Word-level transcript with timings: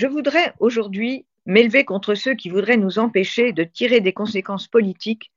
Je 0.00 0.06
voudrais 0.06 0.54
aujourd'hui 0.60 1.26
m'élever 1.44 1.84
contre 1.84 2.14
ceux 2.14 2.34
qui 2.34 2.48
voudraient 2.48 2.78
nous 2.78 2.98
empêcher 2.98 3.52
de 3.52 3.64
tirer 3.64 4.00
des 4.00 4.14
conséquences 4.14 4.66
politiques 4.66 5.30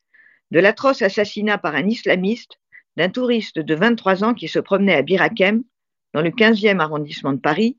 de 0.52 0.60
l'atroce 0.62 1.02
assassinat 1.02 1.58
par 1.58 1.76
un 1.76 1.86
islamiste 1.86 2.62
d'un 2.96 3.10
touriste 3.10 3.60
de 3.60 3.76
23 3.76 4.24
ans 4.24 4.34
qui 4.34 4.48
se 4.48 4.60
promenait 4.60 4.96
à 4.96 5.02
Birakem, 5.02 5.66
dans 6.14 6.22
le 6.22 6.30
15e 6.30 6.80
arrondissement 6.80 7.34
de 7.34 7.42
Paris, 7.42 7.78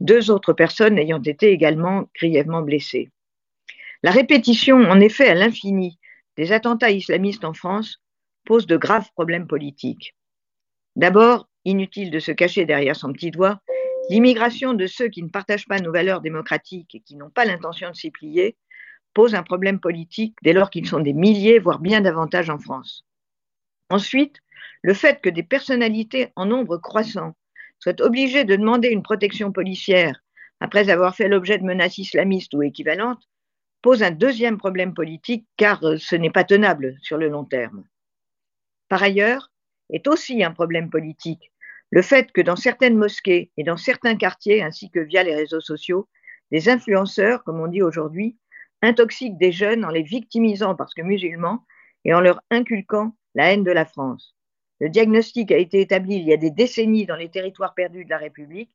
deux 0.00 0.30
autres 0.30 0.52
personnes 0.52 0.98
ayant 0.98 1.22
été 1.22 1.52
également 1.52 2.10
grièvement 2.14 2.60
blessées. 2.60 3.08
La 4.02 4.10
répétition, 4.10 4.76
en 4.76 5.00
effet, 5.00 5.30
à 5.30 5.34
l'infini, 5.34 5.98
des 6.36 6.52
attentats 6.52 6.90
islamistes 6.90 7.46
en 7.46 7.54
France 7.54 8.02
pose 8.44 8.66
de 8.66 8.76
graves 8.76 9.10
problèmes 9.14 9.46
politiques. 9.46 10.14
D'abord, 10.96 11.48
inutile 11.64 12.10
de 12.10 12.18
se 12.18 12.32
cacher 12.32 12.66
derrière 12.66 12.96
son 12.96 13.10
petit 13.10 13.30
doigt, 13.30 13.62
l'immigration 14.08 14.74
de 14.74 14.86
ceux 14.86 15.08
qui 15.08 15.22
ne 15.22 15.28
partagent 15.28 15.66
pas 15.66 15.78
nos 15.78 15.92
valeurs 15.92 16.20
démocratiques 16.20 16.94
et 16.94 17.00
qui 17.00 17.16
n'ont 17.16 17.30
pas 17.30 17.44
l'intention 17.44 17.90
de 17.90 17.96
s'y 17.96 18.10
plier 18.10 18.56
pose 19.14 19.34
un 19.34 19.42
problème 19.42 19.80
politique 19.80 20.36
dès 20.42 20.52
lors 20.52 20.70
qu'ils 20.70 20.88
sont 20.88 21.00
des 21.00 21.12
milliers, 21.12 21.58
voire 21.58 21.80
bien 21.80 22.00
davantage 22.00 22.48
en 22.50 22.58
France. 22.58 23.04
Ensuite, 23.88 24.36
le 24.82 24.94
fait 24.94 25.20
que 25.20 25.28
des 25.28 25.42
personnalités 25.42 26.28
en 26.36 26.46
nombre 26.46 26.78
croissant 26.78 27.34
soient 27.78 28.00
obligées 28.02 28.44
de 28.44 28.56
demander 28.56 28.88
une 28.88 29.02
protection 29.02 29.52
policière 29.52 30.22
après 30.60 30.90
avoir 30.90 31.16
fait 31.16 31.28
l'objet 31.28 31.58
de 31.58 31.64
menaces 31.64 31.98
islamistes 31.98 32.54
ou 32.54 32.62
équivalentes 32.62 33.22
pose 33.82 34.02
un 34.02 34.10
deuxième 34.10 34.58
problème 34.58 34.94
politique 34.94 35.46
car 35.56 35.80
ce 35.98 36.14
n'est 36.14 36.30
pas 36.30 36.44
tenable 36.44 36.96
sur 37.00 37.16
le 37.16 37.28
long 37.28 37.44
terme. 37.44 37.84
Par 38.88 39.02
ailleurs, 39.02 39.50
est 39.88 40.06
aussi 40.06 40.44
un 40.44 40.52
problème 40.52 40.90
politique 40.90 41.50
le 41.90 42.02
fait 42.02 42.30
que 42.32 42.40
dans 42.40 42.56
certaines 42.56 42.96
mosquées 42.96 43.50
et 43.56 43.64
dans 43.64 43.76
certains 43.76 44.16
quartiers, 44.16 44.62
ainsi 44.62 44.90
que 44.90 45.00
via 45.00 45.22
les 45.22 45.34
réseaux 45.34 45.60
sociaux, 45.60 46.08
des 46.50 46.68
influenceurs, 46.68 47.44
comme 47.44 47.60
on 47.60 47.66
dit 47.66 47.82
aujourd'hui, 47.82 48.36
intoxiquent 48.82 49.38
des 49.38 49.52
jeunes 49.52 49.84
en 49.84 49.90
les 49.90 50.02
victimisant 50.02 50.74
parce 50.74 50.94
que 50.94 51.02
musulmans 51.02 51.64
et 52.04 52.14
en 52.14 52.20
leur 52.20 52.40
inculquant 52.50 53.14
la 53.34 53.52
haine 53.52 53.64
de 53.64 53.72
la 53.72 53.84
France. 53.84 54.34
Le 54.80 54.88
diagnostic 54.88 55.52
a 55.52 55.58
été 55.58 55.80
établi 55.80 56.16
il 56.16 56.24
y 56.24 56.32
a 56.32 56.38
des 56.38 56.50
décennies 56.50 57.06
dans 57.06 57.16
les 57.16 57.28
territoires 57.28 57.74
perdus 57.74 58.04
de 58.04 58.10
la 58.10 58.18
République, 58.18 58.70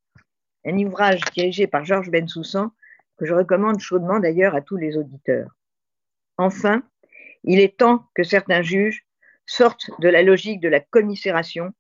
un 0.66 0.78
ouvrage 0.78 1.22
dirigé 1.34 1.68
par 1.68 1.84
Georges 1.84 2.12
Bensoussan, 2.12 2.72
que 3.18 3.26
je 3.26 3.34
recommande 3.34 3.80
chaudement 3.80 4.20
d'ailleurs 4.20 4.56
à 4.56 4.62
tous 4.62 4.78
les 4.78 4.98
auditeurs. 4.98 5.56
Enfin, 6.38 6.84
il 7.44 7.60
est 7.60 7.78
temps 7.78 8.06
que 8.14 8.24
certains 8.24 8.62
juges 8.62 9.06
sortent 9.46 9.90
de 10.00 10.10
la 10.10 10.22
logique 10.22 10.60
de 10.60 10.70
la 10.70 10.80
commisération 10.80 11.74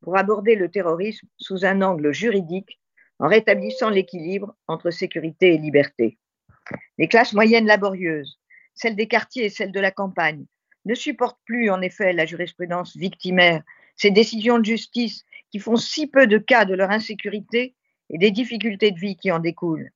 pour 0.00 0.16
aborder 0.16 0.54
le 0.54 0.70
terrorisme 0.70 1.26
sous 1.36 1.64
un 1.64 1.82
angle 1.82 2.12
juridique 2.12 2.78
en 3.18 3.28
rétablissant 3.28 3.90
l'équilibre 3.90 4.54
entre 4.68 4.90
sécurité 4.90 5.54
et 5.54 5.58
liberté. 5.58 6.18
Les 6.98 7.08
classes 7.08 7.32
moyennes 7.32 7.66
laborieuses, 7.66 8.38
celles 8.74 8.96
des 8.96 9.08
quartiers 9.08 9.46
et 9.46 9.50
celles 9.50 9.72
de 9.72 9.80
la 9.80 9.90
campagne, 9.90 10.46
ne 10.84 10.94
supportent 10.94 11.40
plus 11.44 11.70
en 11.70 11.82
effet 11.82 12.12
la 12.12 12.26
jurisprudence 12.26 12.96
victimaire, 12.96 13.62
ces 13.96 14.10
décisions 14.10 14.58
de 14.58 14.64
justice 14.64 15.24
qui 15.50 15.58
font 15.58 15.76
si 15.76 16.06
peu 16.06 16.26
de 16.26 16.38
cas 16.38 16.64
de 16.64 16.74
leur 16.74 16.90
insécurité 16.90 17.74
et 18.10 18.18
des 18.18 18.30
difficultés 18.30 18.92
de 18.92 18.98
vie 18.98 19.16
qui 19.16 19.30
en 19.32 19.38
découlent, 19.38 19.90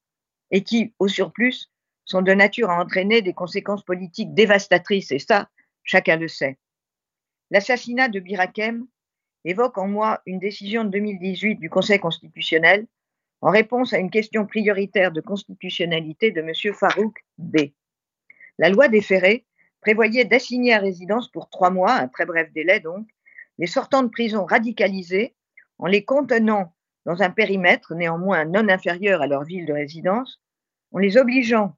et 0.50 0.64
qui, 0.64 0.92
au 0.98 1.08
surplus, 1.08 1.70
sont 2.04 2.22
de 2.22 2.32
nature 2.32 2.70
à 2.70 2.82
entraîner 2.82 3.22
des 3.22 3.32
conséquences 3.32 3.84
politiques 3.84 4.34
dévastatrices, 4.34 5.12
et 5.12 5.18
ça, 5.18 5.48
chacun 5.84 6.16
le 6.16 6.28
sait. 6.28 6.58
L'assassinat 7.50 8.08
de 8.08 8.20
Birakem 8.20 8.86
évoque 9.44 9.78
en 9.78 9.88
moi 9.88 10.20
une 10.26 10.38
décision 10.38 10.84
de 10.84 10.90
2018 10.90 11.56
du 11.56 11.70
Conseil 11.70 11.98
constitutionnel 11.98 12.86
en 13.40 13.50
réponse 13.50 13.92
à 13.92 13.98
une 13.98 14.10
question 14.10 14.46
prioritaire 14.46 15.10
de 15.10 15.20
constitutionnalité 15.20 16.30
de 16.30 16.40
M. 16.40 16.74
Farouk 16.74 17.24
B. 17.38 17.72
La 18.58 18.68
loi 18.68 18.88
des 18.88 19.00
ferrés 19.00 19.46
prévoyait 19.80 20.24
d'assigner 20.24 20.74
à 20.74 20.78
résidence 20.78 21.28
pour 21.30 21.50
trois 21.50 21.70
mois, 21.70 21.94
un 21.94 22.08
très 22.08 22.24
bref 22.24 22.52
délai 22.52 22.78
donc, 22.80 23.08
les 23.58 23.66
sortants 23.66 24.04
de 24.04 24.08
prison 24.08 24.44
radicalisés 24.44 25.34
en 25.78 25.86
les 25.86 26.04
contenant 26.04 26.72
dans 27.04 27.20
un 27.22 27.30
périmètre 27.30 27.94
néanmoins 27.94 28.44
non 28.44 28.68
inférieur 28.68 29.22
à 29.22 29.26
leur 29.26 29.42
ville 29.42 29.66
de 29.66 29.72
résidence, 29.72 30.40
en 30.92 30.98
les 30.98 31.16
obligeant 31.16 31.76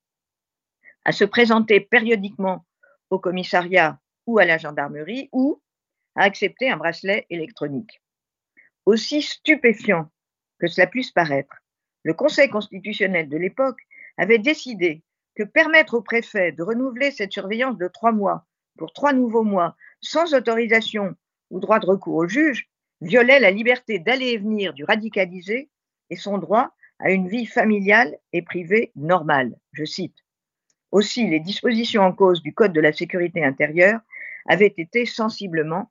à 1.04 1.12
se 1.12 1.24
présenter 1.24 1.80
périodiquement 1.80 2.66
au 3.10 3.18
commissariat 3.18 3.98
ou 4.26 4.38
à 4.38 4.44
la 4.44 4.58
gendarmerie 4.58 5.28
ou 5.32 5.62
à 6.16 6.22
accepter 6.24 6.70
un 6.70 6.76
bracelet 6.76 7.26
électronique. 7.30 8.00
Aussi 8.86 9.22
stupéfiant 9.22 10.10
que 10.58 10.66
cela 10.66 10.86
puisse 10.86 11.10
paraître, 11.10 11.56
le 12.02 12.14
Conseil 12.14 12.48
constitutionnel 12.48 13.28
de 13.28 13.36
l'époque 13.36 13.80
avait 14.18 14.38
décidé 14.38 15.02
que 15.34 15.42
permettre 15.42 15.94
au 15.94 16.02
préfet 16.02 16.52
de 16.52 16.62
renouveler 16.62 17.10
cette 17.10 17.32
surveillance 17.32 17.78
de 17.78 17.88
trois 17.88 18.12
mois 18.12 18.46
pour 18.76 18.92
trois 18.92 19.12
nouveaux 19.12 19.42
mois 19.42 19.76
sans 20.00 20.34
autorisation 20.34 21.14
ou 21.50 21.60
droit 21.60 21.80
de 21.80 21.86
recours 21.86 22.16
au 22.16 22.28
juge 22.28 22.68
violait 23.00 23.40
la 23.40 23.50
liberté 23.50 23.98
d'aller 23.98 24.28
et 24.28 24.38
venir 24.38 24.72
du 24.74 24.84
radicalisé 24.84 25.70
et 26.10 26.16
son 26.16 26.38
droit 26.38 26.74
à 26.98 27.10
une 27.10 27.28
vie 27.28 27.46
familiale 27.46 28.16
et 28.32 28.42
privée 28.42 28.92
normale. 28.94 29.56
Je 29.72 29.84
cite. 29.84 30.16
Aussi, 30.92 31.28
les 31.28 31.40
dispositions 31.40 32.02
en 32.02 32.12
cause 32.12 32.42
du 32.42 32.54
Code 32.54 32.72
de 32.72 32.80
la 32.80 32.92
sécurité 32.92 33.44
intérieure 33.44 34.00
avaient 34.46 34.74
été 34.76 35.06
sensiblement 35.06 35.90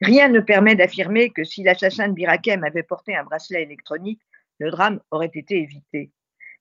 Rien 0.00 0.28
ne 0.28 0.40
permet 0.40 0.74
d'affirmer 0.74 1.30
que 1.30 1.44
si 1.44 1.62
l'assassin 1.62 2.08
de 2.08 2.14
Birakem 2.14 2.64
avait 2.64 2.82
porté 2.82 3.14
un 3.14 3.24
bracelet 3.24 3.62
électronique, 3.62 4.20
le 4.58 4.70
drame 4.70 5.00
aurait 5.10 5.30
été 5.34 5.58
évité. 5.58 6.10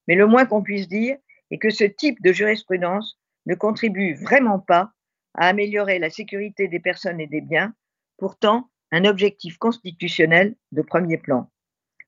Mais 0.08 0.16
le 0.16 0.28
moins 0.28 0.46
qu'on 0.46 0.62
puisse 0.62 0.88
dire 0.88 1.18
est 1.50 1.58
que 1.58 1.70
ce 1.70 1.84
type 1.84 2.22
de 2.22 2.34
jurisprudence 2.34 3.20
ne 3.46 3.56
contribue 3.56 4.14
vraiment 4.16 4.60
pas 4.60 4.92
à 5.34 5.48
améliorer 5.48 6.00
la 6.00 6.10
sécurité 6.10 6.68
des 6.68 6.80
personnes 6.80 7.20
et 7.20 7.28
des 7.28 7.42
biens, 7.42 7.74
pourtant 8.18 8.70
un 8.92 9.06
objectif 9.06 9.58
constitutionnel 9.58 10.56
de 10.72 10.82
premier 10.82 11.18
plan. 11.18 11.50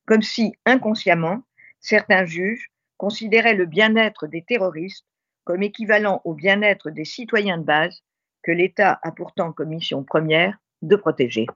Comme 0.06 0.22
si, 0.22 0.54
inconsciemment, 0.66 1.44
certains 1.80 2.26
juges 2.26 2.70
considéraient 2.98 3.56
le 3.56 3.66
bien-être 3.66 4.28
des 4.28 4.44
terroristes 4.44 5.06
comme 5.46 5.64
équivalent 5.64 6.22
au 6.26 6.34
bien-être 6.34 6.90
des 6.90 7.06
citoyens 7.06 7.58
de 7.58 7.64
base 7.64 8.04
que 8.44 8.52
l'État 8.52 9.00
a 9.02 9.12
pourtant 9.12 9.52
comme 9.52 9.70
mission 9.70 10.04
première 10.04 10.58
de 10.82 10.96
protéger. 10.96 11.48